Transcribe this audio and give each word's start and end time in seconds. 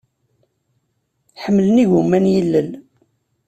Ḥemmlen 1.43 1.81
igumma 1.83 2.19
n 2.23 2.25
yilel. 2.33 2.69